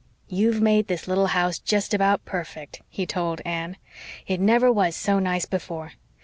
[0.29, 3.77] "You've made this little house just about perfect," he told Anne.
[4.25, 5.91] "It never was so nice before.